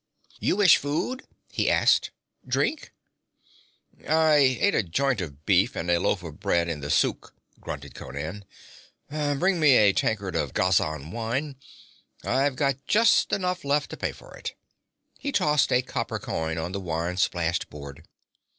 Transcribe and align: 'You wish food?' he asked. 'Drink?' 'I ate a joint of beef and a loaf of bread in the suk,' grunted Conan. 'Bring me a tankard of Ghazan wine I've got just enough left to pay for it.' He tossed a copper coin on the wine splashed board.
'You 0.39 0.55
wish 0.55 0.77
food?' 0.77 1.27
he 1.51 1.69
asked. 1.69 2.09
'Drink?' 2.47 2.91
'I 4.09 4.33
ate 4.59 4.73
a 4.73 4.81
joint 4.81 5.21
of 5.21 5.45
beef 5.45 5.75
and 5.75 5.91
a 5.91 5.99
loaf 5.99 6.23
of 6.23 6.39
bread 6.39 6.67
in 6.69 6.79
the 6.79 6.89
suk,' 6.89 7.35
grunted 7.59 7.93
Conan. 7.93 8.43
'Bring 9.11 9.59
me 9.59 9.73
a 9.77 9.93
tankard 9.93 10.35
of 10.35 10.55
Ghazan 10.55 11.11
wine 11.11 11.55
I've 12.23 12.55
got 12.55 12.83
just 12.87 13.31
enough 13.31 13.63
left 13.63 13.91
to 13.91 13.95
pay 13.97 14.11
for 14.11 14.33
it.' 14.35 14.55
He 15.19 15.31
tossed 15.31 15.71
a 15.71 15.83
copper 15.83 16.17
coin 16.17 16.57
on 16.57 16.71
the 16.71 16.79
wine 16.81 17.17
splashed 17.17 17.69
board. 17.69 18.03